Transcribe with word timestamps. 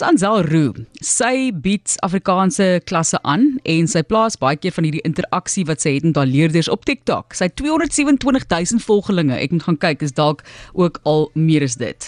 Dis 0.00 0.08
Ansel 0.08 0.46
Roo. 0.48 0.72
Sy 1.04 1.50
bied 1.52 1.92
Afrikaanse 2.00 2.80
klasse 2.88 3.18
aan 3.20 3.58
en 3.68 3.84
sy 3.90 4.00
plaas 4.08 4.38
baie 4.40 4.56
keer 4.56 4.72
van 4.72 4.86
hierdie 4.88 5.02
interaksie 5.04 5.66
wat 5.68 5.84
sy 5.84 5.92
het 5.98 6.06
met 6.08 6.16
haar 6.16 6.30
leerders 6.30 6.72
op 6.72 6.88
TikTok. 6.88 7.36
Sy 7.36 7.50
het 7.50 7.56
227 7.60 8.48
000 8.48 8.80
volgelinge. 8.86 9.36
Ek 9.36 9.52
moet 9.52 9.66
gaan 9.66 9.76
kyk, 9.84 10.00
is 10.08 10.16
dalk 10.16 10.40
ook 10.72 10.96
al 11.04 11.28
meer 11.36 11.68
as 11.68 11.76
dit. 11.76 12.00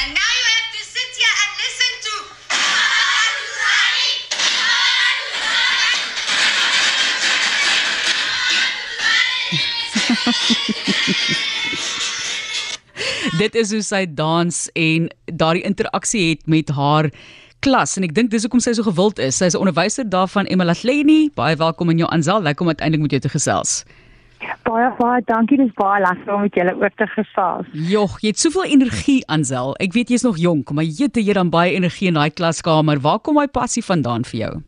And 0.00 0.08
now 0.16 0.32
you 0.40 0.44
have 0.56 0.72
to 0.72 0.80
sit 0.88 1.12
here 1.20 1.36
and 1.44 1.52
listen 1.60 1.92
to. 11.28 11.44
Dit 13.38 13.54
is 13.54 13.70
hoe 13.70 13.84
sy 13.86 14.00
dans 14.18 14.56
en 14.74 15.04
daardie 15.30 15.62
interaksie 15.62 16.22
het 16.30 16.48
met 16.50 16.72
haar 16.74 17.06
klas 17.62 17.92
en 17.94 18.02
ek 18.02 18.14
dink 18.16 18.32
dis 18.32 18.42
hoekom 18.42 18.62
sy 18.62 18.72
so 18.74 18.82
gewild 18.82 19.20
is. 19.22 19.38
Sy 19.38 19.46
is 19.52 19.54
'n 19.54 19.62
onderwyser 19.62 20.08
daarvan 20.10 20.50
Emma 20.50 20.64
Latleni. 20.64 21.30
Baie 21.34 21.54
welkom 21.54 21.90
in 21.90 21.98
jou 21.98 22.08
Ansel. 22.10 22.42
Lekker 22.42 22.66
om 22.66 22.72
uiteindelik 22.74 23.02
met 23.02 23.10
jou 23.10 23.20
te 23.20 23.28
gesels. 23.28 23.84
Baie 24.64 24.90
baie 24.98 25.22
dankie, 25.26 25.56
dis 25.56 25.72
baie 25.74 26.02
lekker 26.02 26.34
om 26.34 26.40
met 26.40 26.54
julle 26.54 26.74
ook 26.74 26.96
te 26.96 27.06
gesels. 27.06 27.66
Jogg, 27.72 28.20
jy 28.20 28.28
het 28.28 28.38
soveel 28.38 28.64
energie 28.64 29.22
Ansel. 29.28 29.74
Ek 29.76 29.92
weet 29.92 30.08
jy's 30.08 30.22
nog 30.22 30.36
jonk, 30.36 30.72
maar 30.72 30.84
jy 30.84 31.04
het 31.04 31.16
jy 31.16 31.32
dan 31.32 31.50
baie 31.50 31.72
energie 31.72 32.08
in 32.08 32.14
daai 32.14 32.30
klaskamer. 32.30 32.98
Waar 33.00 33.18
kom 33.18 33.34
daai 33.34 33.46
passie 33.46 33.84
vandaan 33.84 34.24
vir 34.24 34.40
jou? 34.40 34.62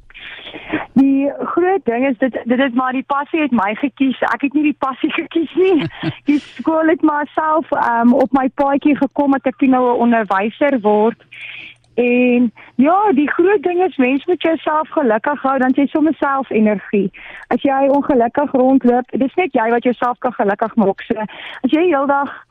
Groot 1.70 1.84
ding 1.84 2.06
is 2.06 2.19
dit 2.19 2.41
dit 2.45 2.59
is 2.59 2.73
maar 2.73 2.92
die 2.92 3.05
passie 3.06 3.41
het 3.41 3.51
my 3.51 3.74
gekies. 3.74 4.19
Ek 4.20 4.42
het 4.42 4.52
nie 4.52 4.62
die 4.62 4.79
passie 4.79 5.10
gekies 5.20 5.52
nie. 5.55 5.87
Die 6.27 6.38
skool 6.38 6.88
het 6.91 7.02
maar 7.02 7.30
self 7.34 7.70
um, 7.70 8.15
op 8.15 8.33
my 8.33 8.48
paadjie 8.55 8.96
gekom 8.96 9.37
dat 9.38 9.46
ek 9.46 9.60
nou 9.60 9.84
'n 9.87 10.01
onderwyser 10.06 10.80
word. 10.80 11.23
En 11.95 12.52
ja, 12.74 13.12
die 13.12 13.30
groot 13.30 13.62
ding 13.62 13.83
is 13.84 13.96
mens 13.96 14.27
moet 14.27 14.43
jouself 14.43 14.88
gelukkig 14.88 15.43
hou 15.43 15.59
dan 15.59 15.73
jy 15.74 15.87
sommer 15.87 16.15
self 16.19 16.51
energie. 16.51 17.10
As 17.46 17.62
jy 17.62 17.88
ongelukkig 17.88 18.52
rondloop, 18.52 19.10
dis 19.10 19.34
net 19.34 19.52
jy 19.52 19.71
wat 19.71 19.84
jouself 19.84 20.18
kan 20.18 20.32
gelukkig 20.32 20.74
maak. 20.74 21.02
So 21.02 21.15
as 21.62 21.71
jy 21.71 21.84
heeldag 21.87 22.46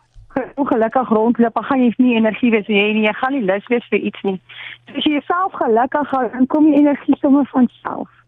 ongelukkig 0.55 1.09
rondloop, 1.09 1.53
dan 1.53 1.63
gaan 1.63 1.83
jy 1.83 1.93
nie 1.97 2.15
energie 2.15 2.51
wees 2.51 2.67
nie, 2.67 2.93
nie. 2.93 3.07
Jy 3.07 3.13
gaan 3.13 3.33
nie 3.33 3.43
lus 3.43 3.67
wees 3.67 3.87
vir 3.89 3.99
iets 3.99 4.21
nie. 4.21 4.39
So 4.85 4.95
as 4.95 5.03
jy 5.03 5.11
jouself 5.11 5.59
gelukkig 5.59 6.15
hou, 6.15 6.23
dan 6.31 6.47
kom 6.47 6.71
die 6.71 6.79
energie 6.79 7.17
sommer 7.19 7.45
van 7.51 7.67
self. 7.81 8.18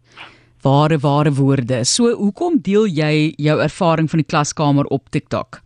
Ware 0.61 0.97
ware 1.01 1.31
woorde. 1.33 1.83
So, 1.85 2.11
hoekom 2.13 2.59
deel 2.61 2.85
jy 2.85 3.33
jou 3.41 3.57
ervaring 3.63 4.09
van 4.09 4.21
die 4.21 4.27
klaskamer 4.29 4.85
op 4.93 5.09
TikTok? 5.09 5.57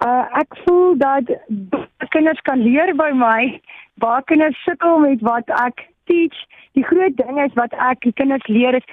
Uh 0.00 0.24
ek 0.40 0.56
voel 0.64 0.96
dat 0.96 1.28
kinders 2.14 2.40
kan 2.48 2.62
leer 2.64 2.94
by 2.96 3.10
my. 3.12 3.60
Baie 4.00 4.24
kinders 4.30 4.56
sukkel 4.64 5.02
met 5.04 5.20
wat 5.20 5.52
ek 5.60 5.84
teach. 6.08 6.38
Die 6.72 6.84
groot 6.84 7.16
ding 7.20 7.38
is 7.44 7.52
wat 7.60 7.76
ek 7.76 8.00
die 8.08 8.14
kinders 8.16 8.48
leer 8.48 8.74
is 8.80 8.88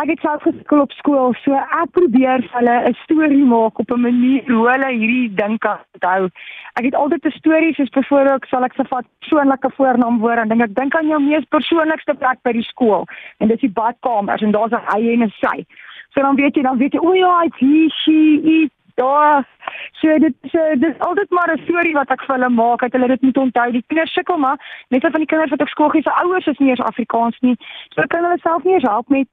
ek 0.00 0.08
het 0.08 0.22
self 0.24 0.42
geskul 0.46 0.80
op 0.80 0.92
skool, 0.96 1.34
so 1.44 1.52
ek 1.52 1.90
probeer 1.92 2.40
vir 2.44 2.54
hulle 2.56 2.76
'n 2.88 2.94
storie 3.04 3.44
maak 3.44 3.78
op 3.78 3.90
'n 3.92 4.00
manier 4.00 4.42
hoe 4.48 4.68
hulle 4.70 4.88
hierdie 4.88 5.34
ding 5.34 5.58
kan 5.58 5.78
onthou. 5.94 6.30
Ek 6.78 6.84
het 6.84 6.94
altyd 6.94 7.26
'n 7.26 7.38
storie 7.38 7.74
soos 7.74 7.88
byvoorbeeld 7.88 8.46
sal 8.48 8.64
ek 8.64 8.74
se 8.74 8.84
vat 8.84 9.04
persoonlike 9.20 9.70
voornaamwoord 9.76 10.38
en 10.38 10.48
dink 10.48 10.62
ek 10.62 10.74
dink 10.74 10.94
aan 10.94 11.08
jou 11.08 11.20
mees 11.20 11.44
persoonlikste 11.44 12.14
plek 12.14 12.38
by 12.42 12.52
die 12.52 12.68
skool 12.72 13.04
en 13.38 13.48
dis 13.48 13.60
die 13.60 13.76
badkamers 13.80 14.42
en 14.42 14.52
daar's 14.52 14.72
'n 14.72 14.86
hy 14.92 15.12
en 15.12 15.22
'n 15.22 15.32
sy. 15.40 15.66
So 16.14 16.20
dan 16.20 16.36
weet 16.36 16.56
jy 16.56 16.62
dan 16.62 16.78
weet 16.78 16.92
jy 16.92 17.00
o 17.00 17.12
ja, 17.12 17.42
it's 17.44 17.58
he, 17.58 17.88
she, 17.88 18.40
it, 18.44 18.72
daar. 18.94 19.46
So 19.92 20.18
dit 20.18 20.34
so 20.42 20.58
dis 20.78 20.98
altyd 20.98 21.30
maar 21.30 21.52
'n 21.52 21.62
storie 21.64 21.92
wat 21.92 22.10
ek 22.10 22.22
vir 22.24 22.34
hulle 22.34 22.48
maak 22.48 22.80
dat 22.80 22.92
hulle 22.92 23.08
dit 23.08 23.22
moet 23.22 23.36
onthou. 23.36 23.70
Die 23.72 23.84
kinders 23.86 24.12
sukkel 24.12 24.36
maar 24.36 24.84
net 24.88 25.02
van 25.02 25.12
die 25.12 25.26
kinders 25.26 25.50
wat 25.50 25.60
op 25.60 25.68
skool 25.68 25.88
gee 25.88 26.02
se 26.02 26.10
ouers 26.22 26.46
is 26.46 26.58
nie 26.58 26.68
eens 26.68 26.80
Afrikaans 26.80 27.38
nie. 27.40 27.56
So 27.88 28.02
kan 28.06 28.24
hulle 28.24 28.38
self 28.38 28.64
nie 28.64 28.74
eens 28.74 28.88
help 28.88 29.08
met 29.08 29.28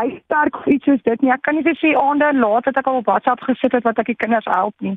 hy 0.00 0.08
sterk 0.24 0.56
of 0.58 0.66
iets 0.70 0.84
soos 0.88 1.02
dit 1.08 1.22
nie. 1.24 1.32
Ek 1.32 1.42
kan 1.46 1.56
nie 1.56 1.64
vir 1.66 1.76
sê 1.80 1.94
aande 1.96 2.28
laat 2.36 2.68
dat 2.68 2.80
ek 2.80 2.88
al 2.90 3.00
op 3.00 3.10
WhatsApp 3.10 3.44
gesit 3.48 3.76
het 3.76 3.86
wat 3.88 4.00
ek 4.02 4.12
die 4.12 4.20
kinders 4.20 4.48
help 4.50 4.74
nie. 4.84 4.96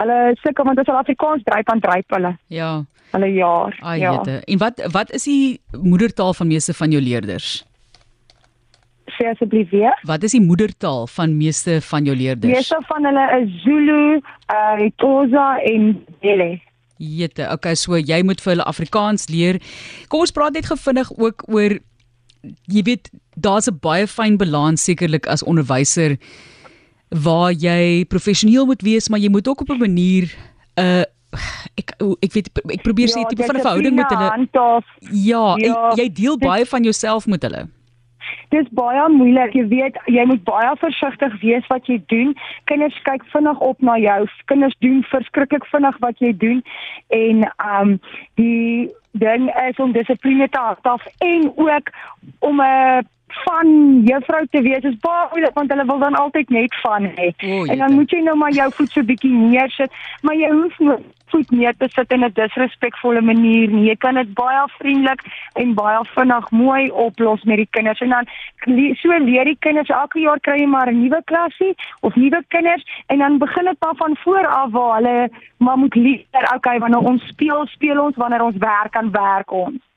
Hulle 0.00 0.18
sukkel 0.44 0.66
want 0.68 0.80
as 0.80 0.88
hulle 0.88 1.02
Afrikaans 1.02 1.44
dryp 1.46 1.72
aan 1.72 1.82
dryp 1.84 2.16
hulle. 2.16 2.36
Ja. 2.54 2.70
Hulle 3.12 3.32
jaar. 3.34 3.74
Ai, 3.82 3.98
ja. 4.00 4.12
jette. 4.16 4.38
En 4.46 4.60
wat 4.62 4.84
wat 4.94 5.10
is 5.16 5.26
die 5.28 5.58
moedertaal 5.72 6.36
van 6.38 6.48
meeste 6.52 6.76
van 6.76 6.94
jou 6.94 7.02
leerders? 7.02 7.50
Sê 9.16 9.26
asseblief 9.32 9.72
weer. 9.74 9.96
Wat 10.06 10.22
is 10.22 10.36
die 10.36 10.44
moedertaal 10.44 11.08
van 11.10 11.34
meeste 11.36 11.80
van 11.82 12.06
jou 12.08 12.16
leerders? 12.16 12.52
Meeste 12.52 12.78
van 12.88 13.08
hulle 13.08 13.26
is 13.40 13.60
Zulu, 13.64 14.20
uh 14.54 14.88
Xhosa 15.00 15.48
en 15.72 15.90
Ndebele. 15.90 16.50
Jette, 16.98 17.46
okay, 17.54 17.76
so 17.78 17.94
jy 17.94 18.22
moet 18.26 18.40
vir 18.42 18.56
hulle 18.56 18.66
Afrikaans 18.66 19.28
leer. 19.30 19.60
Kom 20.10 20.24
ons 20.26 20.34
praat 20.34 20.56
net 20.58 20.66
gevinnig 20.66 21.10
ook 21.14 21.44
oor 21.46 21.78
jy 22.66 22.82
weet, 22.82 23.10
daar's 23.36 23.68
'n 23.68 23.78
baie 23.80 24.06
fyn 24.06 24.36
balans 24.36 24.84
sekerlik 24.84 25.26
as 25.26 25.42
onderwyser 25.42 26.16
waar 27.10 27.52
jy 27.52 28.04
professioneel 28.08 28.66
moet 28.66 28.82
wees, 28.82 29.08
maar 29.08 29.20
jy 29.20 29.30
moet 29.30 29.48
ook 29.48 29.60
op 29.60 29.68
'n 29.70 29.78
manier 29.78 30.24
'n 30.76 30.80
uh, 30.82 31.04
ek 31.76 31.90
ek 32.22 32.32
weet 32.32 32.48
ek 32.72 32.82
probeer 32.82 33.08
sê 33.08 33.20
Ja, 33.20 33.26
tipe 33.28 33.44
van 33.44 33.56
'n 33.56 33.60
verhouding 33.60 33.94
met 33.96 34.08
hulle. 34.10 34.30
Handhaaf. 34.30 34.84
Ja, 35.12 35.56
Ja, 35.56 35.90
en 35.90 35.96
jy 35.96 36.12
deel 36.12 36.36
dit- 36.38 36.48
baie 36.48 36.66
van 36.66 36.82
jouself 36.82 37.26
met 37.26 37.42
hulle. 37.42 37.68
Dis 38.50 38.66
baie 38.70 39.08
moeilik. 39.08 39.52
Jy 39.52 39.68
weet, 39.68 39.96
jy 40.06 40.24
moet 40.24 40.44
baie 40.44 40.76
versigtig 40.76 41.40
wees 41.40 41.66
wat 41.68 41.86
jy 41.86 42.02
doen. 42.06 42.34
Kinders 42.64 42.96
kyk 43.02 43.22
vinnig 43.32 43.58
op 43.60 43.80
na 43.82 43.96
jou. 43.98 44.26
Kinders 44.46 44.74
doen 44.80 45.02
verskriklik 45.02 45.64
vinnig 45.66 45.96
wat 46.00 46.18
jy 46.18 46.32
doen 46.36 46.62
en 47.08 47.52
um 47.80 48.00
die 48.34 48.94
ding 49.10 49.48
is 49.68 49.76
om 49.76 49.92
dissipline 49.92 50.48
te 50.48 50.58
handhaaf 50.58 51.06
en 51.18 51.52
ook 51.56 51.90
om 52.38 52.60
'n 52.60 53.06
van 53.44 54.02
juffrou 54.04 54.46
te 54.50 54.62
wees 54.62 54.84
is 54.84 54.98
baie 55.00 55.28
moeilik 55.30 55.54
want 55.54 55.70
hulle 55.70 55.84
wil 55.84 55.98
dan 55.98 56.14
altyd 56.14 56.50
net 56.50 56.74
van 56.82 57.04
hê. 57.04 57.32
En 57.42 57.78
dan 57.78 57.94
moet 57.94 58.10
jy 58.10 58.20
nou 58.20 58.36
maar 58.36 58.52
jou 58.52 58.70
voet 58.72 58.90
so 58.90 59.02
bietjie 59.02 59.32
neersit, 59.32 59.92
maar 60.22 60.34
jy 60.34 60.50
hoef 60.50 60.78
nie 60.78 60.98
voet 61.30 61.50
neer 61.50 61.74
te 61.76 61.88
sit 61.92 62.12
in 62.12 62.24
'n 62.24 62.32
disrespekvolle 62.32 63.20
manier 63.20 63.68
nie. 63.68 63.88
Jy 63.88 63.96
kan 63.96 64.14
dit 64.14 64.34
baie 64.34 64.64
vriendelik 64.78 65.22
en 65.54 65.74
baie 65.74 65.98
vinnig 66.14 66.50
mooi 66.50 66.90
oplos 66.90 67.42
met 67.42 67.56
die 67.56 67.68
kinders 67.70 68.00
en 68.00 68.08
dan 68.08 68.26
so 69.02 69.18
leer 69.18 69.44
die 69.44 69.56
kinders 69.58 69.88
elke 69.88 70.20
jaar 70.20 70.40
kry 70.40 70.58
jy 70.60 70.66
maar 70.66 70.88
'n 70.90 71.00
nuwe 71.02 71.22
klasie 71.24 71.74
of 72.00 72.14
nuwe 72.14 72.42
kinders 72.48 72.84
en 73.06 73.18
dan 73.18 73.38
begin 73.38 73.64
dit 73.64 73.76
maar 73.80 73.96
van 73.96 74.16
voor 74.16 74.46
af 74.46 74.70
waar 74.70 74.94
hulle 74.94 75.30
maar 75.58 75.78
moet 75.78 75.94
leer, 75.94 76.54
okay, 76.54 76.78
wanneer 76.78 77.00
ons 77.00 77.26
speel, 77.26 77.66
speel 77.66 78.00
ons, 78.00 78.16
wanneer 78.16 78.42
ons 78.42 78.56
werk, 78.56 78.92
dan 78.92 79.10
werk 79.10 79.50
ons. 79.50 79.87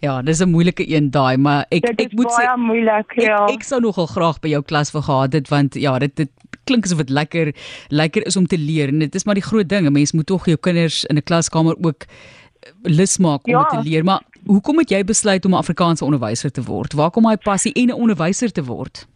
Ja, 0.00 0.22
dis 0.22 0.40
'n 0.40 0.48
moeilike 0.50 0.84
een 0.88 1.10
daai, 1.10 1.36
maar 1.36 1.66
ek 1.70 1.82
Dit 1.86 2.00
ek 2.00 2.12
moet 2.12 2.30
sê 2.32 2.44
baie 2.46 2.56
moeilik, 2.56 3.12
Ek, 3.16 3.20
ja. 3.22 3.46
ek 3.46 3.62
sou 3.62 3.80
nogal 3.80 4.06
graag 4.06 4.40
by 4.40 4.48
jou 4.48 4.62
klas 4.62 4.90
wou 4.92 5.02
gehad 5.02 5.32
het 5.32 5.48
want 5.48 5.74
ja, 5.74 5.98
dit 5.98 6.16
dit 6.16 6.30
klink 6.64 6.84
asof 6.84 6.98
dit 6.98 7.10
lekker 7.10 7.52
lekker 7.88 8.26
is 8.26 8.36
om 8.36 8.46
te 8.46 8.58
leer 8.58 8.88
en 8.88 8.98
dit 8.98 9.14
is 9.14 9.24
maar 9.24 9.34
die 9.34 9.42
groot 9.50 9.68
ding, 9.68 9.86
'n 9.86 9.92
mens 9.92 10.12
moet 10.12 10.26
tog 10.26 10.46
jou 10.46 10.56
kinders 10.56 11.04
in 11.04 11.16
'n 11.16 11.22
klaskamer 11.22 11.76
ook 11.84 12.04
eh, 12.04 12.70
lus 12.82 13.18
maak 13.18 13.46
om 13.46 13.52
Ja. 13.52 13.64
te 13.64 13.82
leer. 13.82 14.04
Maar 14.04 14.20
hoekom 14.46 14.78
het 14.78 14.90
jy 14.90 15.04
besluit 15.04 15.44
om 15.44 15.50
'n 15.52 15.56
Afrikaanse 15.58 16.04
onderwyser 16.04 16.50
te 16.50 16.62
word? 16.62 16.92
Waar 16.92 17.10
kom 17.10 17.22
daai 17.22 17.36
passie 17.36 17.72
en 17.72 17.88
'n 17.88 17.92
onderwyser 17.92 18.52
te 18.52 18.64
word? 18.64 19.06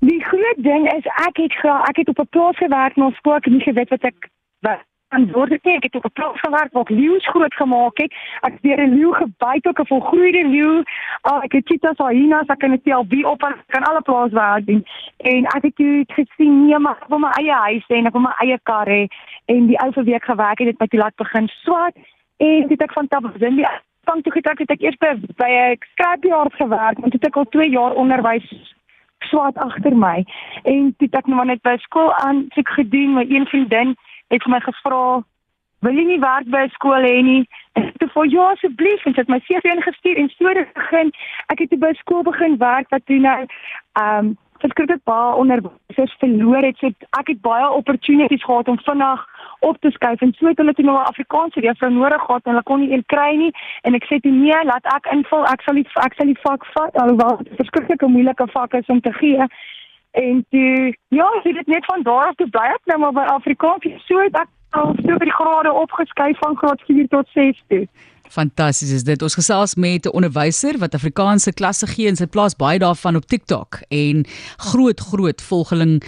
Die 0.00 0.20
groot 0.24 0.56
ding 0.64 0.86
is 0.96 1.04
ek 1.26 1.36
het 1.36 1.52
gra 1.52 1.82
ek 1.88 1.96
het 1.96 2.08
op 2.08 2.18
'n 2.18 2.28
plaas 2.30 2.56
gewerk 2.56 2.96
na 2.96 3.10
skool 3.10 3.34
ek 3.36 3.44
het 3.44 3.52
nie 3.54 3.62
geweet 3.62 3.88
wat 3.90 4.02
ek 4.04 4.28
wat 4.62 4.78
het 5.10 5.64
nie. 5.64 5.76
Ek 5.76 5.82
het 5.82 5.94
op 5.94 6.04
'n 6.04 6.12
plaas 6.12 6.40
gewerk 6.40 6.72
waar 6.72 6.82
ek 6.82 6.88
leeu's 6.88 7.26
groot 7.26 7.54
gemaak 7.54 7.98
het. 7.98 8.12
Ek 8.40 8.52
het 8.52 8.60
weer 8.62 8.80
'n 8.80 8.94
leeu 8.94 9.12
gebyt 9.12 9.66
ook 9.66 9.80
'n 9.80 9.86
volgroeide 9.86 10.48
leeu. 10.48 10.82
Oh, 11.22 11.44
ek 11.44 11.52
het 11.52 11.66
cheetahs, 11.66 11.98
hyenas, 11.98 12.46
ek 12.46 12.58
kan 12.58 12.70
dit 12.70 12.84
tel 12.84 13.06
wie 13.08 13.28
op 13.28 13.42
en 13.42 13.54
kan 13.66 13.82
alle 13.82 14.02
plaas 14.02 14.32
werk 14.32 14.66
doen. 14.66 14.84
En 15.16 15.44
ek 15.44 15.62
het 15.62 15.76
toe 15.76 16.04
gesien 16.06 16.66
nee, 16.66 16.78
maar 16.78 16.96
ek 17.00 17.08
wil 17.08 17.18
my 17.18 17.30
eie 17.30 17.52
huis 17.52 17.84
hê 17.88 17.96
en 17.96 18.06
ek 18.06 18.12
wil 18.12 18.22
my 18.22 18.34
eie 18.36 18.58
kar 18.62 18.86
hê 18.86 19.06
en 19.44 19.66
die 19.66 19.78
ou 19.78 19.92
vir 19.92 20.04
week 20.04 20.24
gewerk 20.24 20.58
het 20.58 20.68
het 20.68 20.78
my 20.78 20.86
toe 20.86 21.00
laat 21.00 21.16
begin 21.16 21.48
swat 21.48 21.94
en 22.36 22.66
dit 22.66 22.82
ek 22.82 22.92
van 22.92 23.08
Tabazimbi 23.08 23.64
van 24.04 24.22
toe 24.22 24.32
getrek 24.32 24.58
het 24.58 24.70
ek 24.70 24.80
eers 24.80 24.96
by 24.96 25.14
by 25.36 25.50
'n 25.50 25.76
skrapjaar 25.92 26.50
gewerk 26.50 26.96
toe 26.96 27.10
het 27.12 27.26
ek 27.26 27.36
al 27.36 27.48
2 27.48 27.70
jaar 27.70 27.92
onderwys 27.92 28.74
swat 29.18 29.56
agter 29.58 29.96
my. 29.96 30.24
En 30.62 30.94
toe 30.98 31.08
ek 31.10 31.26
nou 31.26 31.44
net 31.44 31.62
by 31.62 31.76
skool 31.84 32.12
aan 32.24 32.46
sê 32.54 32.64
ek 32.64 32.68
gedoen, 32.78 33.14
my 33.14 33.26
een 33.28 33.46
vriendin 33.46 33.96
het 34.30 34.42
vir 34.42 34.52
my 34.52 34.60
gevra, 34.60 35.22
"Wil 35.82 35.94
jy 35.94 36.04
nie 36.04 36.20
werk 36.20 36.46
by 36.50 36.64
'n 36.64 36.76
skool 36.76 37.02
hê 37.02 37.22
nie?" 37.22 37.48
En 37.74 37.84
ek 37.84 38.00
het 38.00 38.12
vir 38.12 38.26
ja 38.26 38.50
asseblief 38.50 39.06
en 39.06 39.14
sy 39.14 39.20
het 39.20 39.28
my 39.28 39.40
CV 39.40 39.64
ingestuur 39.64 40.16
en 40.16 40.28
so 40.28 40.48
het 40.48 40.72
begin. 40.74 41.12
Ek 41.48 41.58
het 41.58 41.78
by 41.78 41.92
skool 41.92 42.22
begin 42.22 42.56
werk 42.58 42.88
wat 42.90 43.06
toe 43.06 43.18
nou 43.18 43.46
ehm 43.92 44.26
um, 44.26 44.36
verskriklik 44.60 45.02
baie 45.04 45.34
onderwysers 45.40 46.14
verloor 46.18 46.62
het. 46.62 46.76
So 46.78 46.92
ek 47.18 47.32
het 47.32 47.40
baie 47.40 47.70
opportunities 47.70 48.44
gehad 48.44 48.68
om 48.68 48.78
vinnig 48.78 49.26
op 49.60 49.80
te 49.80 49.90
skuif 49.90 50.20
en 50.20 50.32
so 50.36 50.46
het 50.48 50.58
hulle 50.58 50.74
toe 50.74 50.84
nou 50.84 50.96
'n 50.96 51.10
Afrikaanse 51.12 51.60
juffrou 51.60 51.90
nodig 51.92 52.22
gehad 52.26 52.44
en 52.44 52.50
hulle 52.50 52.62
kon 52.62 52.80
nie 52.80 52.92
een 52.92 53.04
kry 53.06 53.36
nie 53.36 53.52
en 53.82 53.94
ek 53.94 54.04
sê 54.04 54.20
toe 54.20 54.32
nee, 54.32 54.64
laat 54.64 54.86
ek 54.96 55.12
invul. 55.12 55.44
Ek 55.44 55.62
sal 55.62 55.74
die 55.74 55.86
ek 56.04 56.14
sal 56.14 56.26
die 56.26 56.42
vak 56.42 56.66
vat 56.74 56.96
alhoewel 56.96 57.36
dit 57.36 57.52
'n 57.52 57.56
verskriklike 57.56 58.06
moeilike 58.06 58.46
vak 58.46 58.74
is 58.74 58.86
om 58.86 59.00
te 59.00 59.12
gee. 59.12 59.46
En 60.10 60.46
toe 60.50 60.96
ja, 61.08 61.28
so 61.42 61.52
dit 61.52 61.66
net 61.66 61.84
van 61.84 62.02
daar 62.02 62.26
af 62.26 62.34
toe 62.34 62.48
bly 62.50 62.66
ek 62.74 62.88
nou 62.90 62.98
maar 62.98 63.12
by 63.12 63.26
Afrikaans. 63.32 63.86
So 64.06 64.18
het 64.18 64.34
ek 64.34 64.48
al 64.70 64.94
so 65.02 65.18
by 65.18 65.26
die 65.28 65.36
grade 65.36 65.72
opgeskuif 65.72 66.38
van 66.38 66.56
graad 66.56 66.82
4 66.86 67.08
tot 67.08 67.28
6 67.34 67.62
toe. 67.68 67.84
Fantasties 68.30 68.92
is 68.94 69.04
dit. 69.06 69.22
Ons 69.22 69.34
gesels 69.34 69.74
met 69.74 70.06
'n 70.06 70.14
onderwyser 70.14 70.78
wat 70.78 70.94
Afrikaanse 70.94 71.52
klasse 71.52 71.86
gee 71.86 72.08
en 72.08 72.16
sy 72.16 72.26
plaas 72.26 72.56
baie 72.56 72.78
daarvan 72.78 73.16
op 73.16 73.26
TikTok 73.26 73.82
en 73.88 74.24
groot 74.56 75.00
groot 75.00 75.42
volgeling 75.42 76.02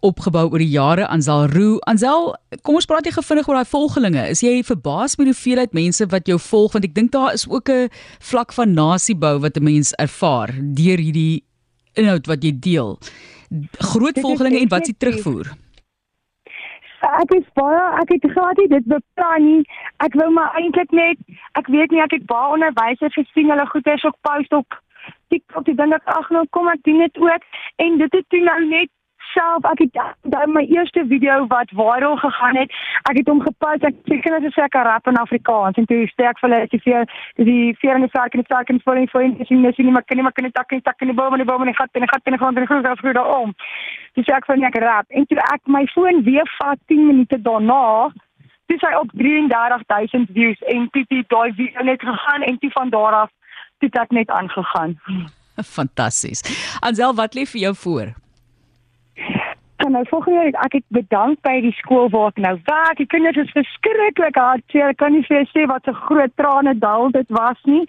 opgebou 0.00 0.48
oor 0.50 0.58
die 0.58 0.72
jare 0.72 1.06
Ansel 1.06 1.46
Roo. 1.46 1.78
Ansel, 1.78 2.34
kom 2.62 2.74
ons 2.74 2.88
praat 2.88 3.04
jy 3.04 3.12
gevinnig 3.12 3.48
oor 3.48 3.54
daai 3.60 3.68
volgelinge. 3.68 4.28
Is 4.28 4.40
jy 4.40 4.62
verbaas 4.64 5.16
met 5.20 5.26
hoeveelheid 5.26 5.72
mense 5.72 6.06
wat 6.06 6.26
jou 6.26 6.38
volg 6.38 6.72
want 6.72 6.84
ek 6.84 6.94
dink 6.94 7.12
daar 7.12 7.32
is 7.32 7.46
ook 7.48 7.68
'n 7.68 7.88
vlak 8.18 8.52
van 8.52 8.74
nasiebou 8.74 9.38
wat 9.40 9.56
'n 9.56 9.64
mens 9.64 9.92
ervaar 9.92 10.50
deur 10.56 10.98
hierdie 10.98 11.44
inhoud 11.94 12.26
wat 12.30 12.44
jy 12.44 12.52
deel. 12.58 12.98
Groot 13.92 14.20
volgelinge 14.20 14.60
en 14.60 14.68
wat 14.68 14.86
s'ie 14.86 14.96
terugvoer? 14.96 15.50
Ek 17.00 17.32
is 17.32 17.46
baie 17.56 17.80
ek 18.02 18.12
het 18.12 18.26
glad 18.34 18.60
nie 18.60 18.68
dit 18.68 18.86
beplan 18.92 19.44
nie. 19.44 19.62
Ek 20.04 20.14
wou 20.20 20.28
maar 20.36 20.54
eintlik 20.60 20.92
net 20.92 21.18
ek 21.58 21.70
weet 21.72 21.90
nie 21.90 22.02
ek 22.04 22.14
het 22.18 22.28
baie 22.28 22.54
onderwysers 22.54 23.16
gesien 23.16 23.50
hulle 23.50 23.66
goeders 23.72 24.04
op 24.04 24.16
post 24.26 24.52
op 24.52 24.78
TikTok. 25.32 25.68
Ek 25.68 25.76
dink 25.80 25.96
ek 25.96 26.10
ag 26.14 26.30
nou 26.30 26.44
kom 26.56 26.68
ek 26.68 26.84
doen 26.84 27.00
dit 27.06 27.22
ook 27.24 27.46
en 27.84 27.98
dit 28.04 28.18
het 28.18 28.28
toe 28.28 28.42
nou 28.44 28.60
net 28.68 28.92
self 29.32 29.66
ek 29.70 29.82
het 29.84 29.98
dan 30.34 30.52
my 30.54 30.62
eerste 30.68 31.04
video 31.08 31.46
wat 31.52 31.72
viral 31.80 32.16
gegaan 32.22 32.56
het. 32.60 32.70
Ek 33.10 33.20
het 33.20 33.28
hom 33.30 33.42
gepost. 33.44 33.86
Ek 33.86 33.96
sê 34.08 34.20
kinders 34.24 34.46
is 34.48 34.56
seker 34.58 34.86
rap 34.88 35.06
in 35.10 35.20
Afrikaans 35.20 35.80
en 35.80 35.88
toe 35.90 36.02
sê 36.12 36.28
ek 36.30 36.40
vir 36.42 36.48
hulle 36.48 36.70
dis 36.72 36.84
vir 36.86 37.06
die 37.50 37.74
vier 37.82 37.98
en 37.98 38.06
die 38.06 38.12
sterk 38.12 38.36
en 38.36 38.44
die 38.44 38.48
sterk 38.50 38.72
en 38.74 38.80
vir 38.84 39.02
vir 39.14 39.28
die 39.28 39.48
sien 39.50 39.66
dis 39.66 39.82
nie 39.82 39.94
maar 39.96 40.06
kan 40.06 40.20
nie 40.20 40.26
maar 40.26 40.36
kan 40.36 40.48
nie 40.48 40.56
tak 40.56 40.72
nie 40.72 40.84
tak 40.86 41.06
nie 41.06 41.16
boom 41.20 41.36
en 41.36 41.44
die 41.44 41.48
boom 41.50 41.66
en 41.66 41.72
die 41.72 41.78
gat 41.80 41.90
en 41.94 42.06
die 42.06 42.12
gat 42.12 42.26
en 42.26 42.36
die 42.36 42.42
grond 42.42 42.56
en 42.56 42.66
die 42.66 42.72
grond 42.72 42.86
af 42.86 43.02
vroeg 43.02 43.18
daarom. 43.18 43.54
Dis 44.18 44.32
ek 44.38 44.48
vir 44.50 44.66
ek 44.70 44.80
rap 44.86 45.06
en 45.10 45.26
toe 45.26 45.40
ek 45.52 45.62
my 45.66 45.84
foon 45.94 46.24
weer 46.28 46.48
vat 46.58 46.80
10 46.92 47.06
minute 47.06 47.42
daarna 47.46 48.12
dis 48.70 48.82
hy 48.86 48.94
op 48.94 49.10
33000 49.18 50.30
views 50.34 50.62
en 50.74 50.88
toe 50.94 51.04
die 51.10 51.24
daai 51.32 51.52
video 51.58 51.82
net 51.82 52.02
gegaan 52.06 52.46
en 52.46 52.58
toe 52.62 52.70
van 52.78 52.90
daar 52.94 53.22
af 53.24 53.30
het 53.80 53.96
ek 53.96 54.10
net 54.10 54.30
aangegaan. 54.30 54.98
Fantasties. 55.64 56.42
Ansel, 56.80 57.14
wat 57.14 57.34
lê 57.34 57.46
vir 57.48 57.60
jou 57.66 57.74
voor? 57.84 58.12
En 59.84 59.92
nou 59.92 60.04
volgende 60.08 60.38
jaar 60.38 60.64
ek 60.64 60.72
het 60.72 60.84
bedank 60.88 61.40
by 61.40 61.54
die 61.64 61.72
skool 61.72 62.10
waar 62.12 62.34
ek 62.34 62.40
nou 62.44 62.56
werk. 62.66 62.98
Die 62.98 63.08
kinders 63.08 63.38
is 63.40 63.52
verskriklik 63.56 64.36
hartseer. 64.36 64.92
Ek 64.92 64.98
kan 65.00 65.14
nie 65.16 65.22
vir 65.24 65.38
jou 65.38 65.46
sê 65.52 65.64
wat 65.70 65.88
'n 65.88 66.02
groot 66.06 66.34
trane 66.36 66.74
dal 66.78 67.08
dit 67.10 67.28
was 67.28 67.60
nie. 67.64 67.86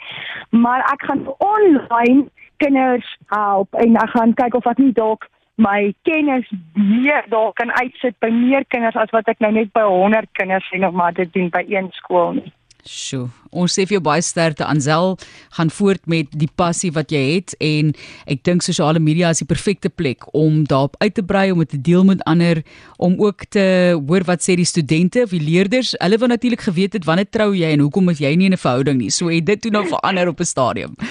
Maar 0.49 0.79
ek 0.93 1.03
gaan 1.09 1.27
online 1.37 2.29
kinders 2.63 3.17
help 3.27 3.75
en 3.75 3.95
ek 3.95 4.09
gaan 4.15 4.33
kyk 4.33 4.55
of 4.55 4.65
ek 4.65 4.79
nie 4.79 4.93
dalk 4.93 5.27
my 5.55 5.93
kennis 6.07 6.47
meer 6.73 7.23
dalk 7.27 7.55
kan 7.55 7.71
uitsit 7.71 8.15
by 8.19 8.29
meer 8.29 8.65
kinders 8.65 8.95
as 8.95 9.11
wat 9.11 9.27
ek 9.27 9.39
nou 9.39 9.51
net 9.51 9.73
by 9.73 9.83
100 9.83 10.31
kinders 10.39 10.67
sien 10.69 10.85
of 10.85 10.93
maar 10.93 11.13
dit 11.13 11.33
doen 11.33 11.49
by 11.49 11.65
een 11.67 11.91
skool 11.91 12.33
nie. 12.39 12.53
Sjoe, 12.87 13.27
ons 13.53 13.69
sê 13.69 13.83
vir 13.85 13.99
jou 13.99 14.01
baie 14.01 14.21
sterkte 14.25 14.65
Ansel, 14.65 15.13
gaan 15.53 15.69
voort 15.69 16.01
met 16.09 16.31
die 16.33 16.49
passie 16.57 16.89
wat 16.95 17.11
jy 17.13 17.21
het 17.35 17.53
en 17.61 17.91
ek 18.25 18.41
dink 18.47 18.65
sosiale 18.65 18.99
media 18.99 19.29
is 19.29 19.43
die 19.43 19.49
perfekte 19.49 19.91
plek 19.93 20.25
om 20.37 20.63
daarop 20.65 20.97
uit 21.03 21.13
te 21.13 21.21
brei 21.21 21.51
om 21.53 21.61
dit 21.61 21.69
te 21.75 21.81
deel 21.81 22.07
met 22.07 22.23
ander, 22.25 22.63
om 22.97 23.19
ook 23.21 23.45
te 23.53 23.65
hoor 23.99 24.25
wat 24.25 24.41
sê 24.41 24.57
die 24.57 24.65
studente 24.65 25.27
of 25.27 25.35
die 25.35 25.43
leerders. 25.43 25.93
Hulle 26.01 26.17
wou 26.21 26.31
natuurlik 26.31 26.65
geweet 26.65 26.97
het 26.97 27.05
wanneer 27.05 27.29
trou 27.29 27.51
jy 27.53 27.69
en 27.75 27.85
hoekom 27.85 28.09
is 28.15 28.23
jy 28.23 28.33
nie 28.35 28.49
in 28.49 28.57
'n 28.57 28.63
verhouding 28.65 28.97
nie. 28.97 29.11
So 29.11 29.29
het 29.29 29.45
dit 29.45 29.61
toe 29.61 29.71
nou 29.71 29.85
verander 29.85 30.27
op 30.27 30.39
'n 30.39 30.45
stadium. 30.45 30.95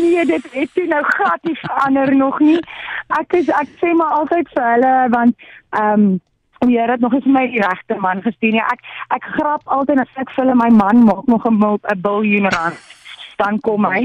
Nee, 0.00 0.24
dit 0.26 0.44
het 0.52 0.70
toe 0.74 0.86
nou 0.86 1.02
glad 1.02 1.42
nie 1.42 1.56
verander 1.56 2.16
nog 2.16 2.40
nie. 2.40 2.60
Ek 3.18 3.32
is 3.32 3.48
ek 3.48 3.68
sê 3.82 3.94
maar 3.96 4.12
altyd 4.20 4.48
vir 4.54 4.66
hulle 4.74 5.08
want 5.10 5.34
ehm 5.70 6.00
um, 6.00 6.20
die 6.68 6.78
Here 6.78 6.92
het 6.92 7.00
nog 7.00 7.12
eens 7.12 7.24
my 7.24 7.46
die 7.48 7.62
regte 7.62 7.96
man 8.00 8.22
gestuur. 8.22 8.54
Ja, 8.54 8.68
ek 8.72 8.80
ek 9.16 9.24
grap 9.36 9.62
altyd 9.64 10.00
as 10.00 10.16
ek 10.20 10.30
vir 10.36 10.54
my 10.54 10.68
man 10.68 11.04
maak 11.04 11.26
nog 11.26 11.46
'n 11.46 11.56
'n 11.56 12.00
biljoen 12.00 12.50
rand 12.50 12.78
dan 13.40 13.60
kom 13.64 13.86
hy. 13.88 14.02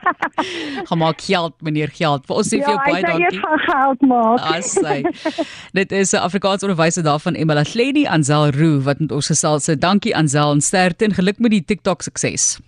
Gaan 0.88 1.00
maak 1.00 1.20
geld 1.24 1.54
meneer 1.64 1.92
geld. 1.92 2.26
Vir 2.28 2.40
ons 2.40 2.50
sê 2.50 2.60
vir 2.60 2.74
jou 2.74 2.80
baie 2.84 3.04
dankie. 3.04 3.22
Ja, 3.24 3.30
ek 3.30 3.40
gaan 3.44 3.62
geld 3.66 4.04
maak. 4.10 4.40
Asai. 4.56 4.98
Dit 5.78 5.92
is 5.92 6.12
'n 6.12 6.24
Afrikaans 6.28 6.66
onderwyser 6.66 7.04
daarvan 7.06 7.38
Emela 7.38 7.64
Lady 7.74 8.04
Ansel 8.06 8.50
Roo 8.58 8.82
wat 8.88 9.00
met 9.00 9.12
ons 9.12 9.32
gesels 9.32 9.66
het. 9.66 9.80
Dankie 9.80 10.16
Ansel 10.16 10.52
en 10.52 10.60
sterkte 10.60 11.04
en 11.04 11.16
geluk 11.16 11.38
met 11.38 11.50
die 11.50 11.64
TikTok 11.64 12.02
sukses. 12.02 12.60